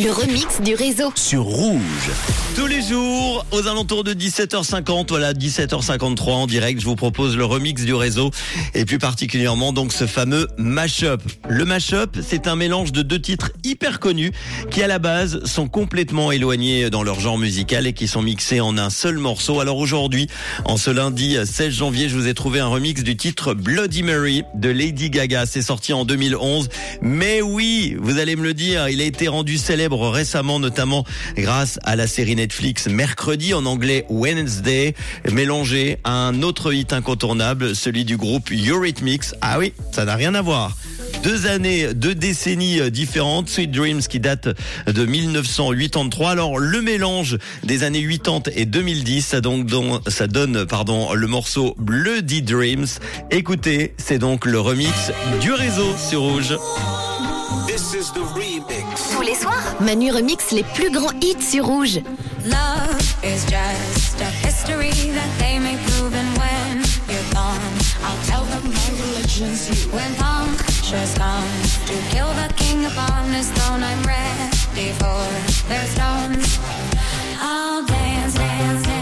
[0.00, 1.12] du réseau.
[1.14, 2.10] sur Rouge.
[2.56, 7.44] Tous les jours, aux alentours de 17h50, voilà 17h53 en direct, je vous propose le
[7.44, 8.30] remix du réseau
[8.74, 11.20] et plus particulièrement donc ce fameux mashup.
[11.48, 14.32] Le mashup, c'est un mélange de deux titres hyper connus
[14.70, 18.60] qui à la base sont complètement éloignés dans leur genre musical et qui sont mixés
[18.60, 19.60] en un seul morceau.
[19.60, 20.28] Alors aujourd'hui,
[20.64, 24.44] en ce lundi 16 janvier, je vous ai trouvé un remix du titre Bloody Mary
[24.54, 25.44] de Lady Gaga.
[25.44, 26.70] C'est sorti en 2011.
[27.02, 31.04] Mais oui, vous allez me le dire, il a été rendu célèbre récemment, notamment
[31.36, 34.94] grâce à la série Netflix Mercredi en anglais Wednesday,
[35.30, 39.24] mélangé à un autre hit incontournable, celui du groupe Eurythmics.
[39.40, 40.76] Ah oui, ça n'a rien à voir.
[41.22, 43.48] Deux années, deux décennies euh, différentes.
[43.50, 44.48] Sweet Dreams qui date
[44.86, 46.30] de 1983.
[46.30, 51.26] Alors le mélange des années 80 et 2010, ça donc don- ça donne pardon le
[51.26, 52.86] morceau Bloody Dreams.
[53.30, 54.90] Écoutez, c'est donc le remix
[55.42, 56.56] du réseau sur Rouge.
[57.70, 59.12] This is the remix.
[59.12, 62.00] Tous les soirs, Manu remix les plus grands hits sur Rouge.
[62.44, 67.60] Love is just a history that they may prove, and when you're gone,
[68.02, 69.88] I'll tell them my religion's you.
[69.92, 71.46] When punctures come
[71.86, 75.22] to kill the king upon his throne, I'm ready for
[75.68, 76.58] their stones.
[77.40, 78.99] I'll dance, dance, dance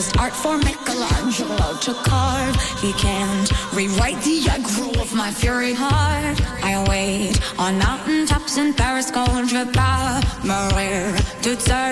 [0.00, 2.56] His art form Michelangelo to carve.
[2.80, 6.40] He can't rewrite the egg rule of my fury heart.
[6.64, 9.66] I wait on mountain tops in Paris, Gondra,
[10.42, 11.12] Maria,
[11.42, 11.89] Duterte.